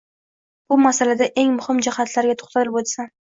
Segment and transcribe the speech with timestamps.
[0.71, 3.15] Bu masalada eng muhim jihatlarga to‘xtalib o‘tsam.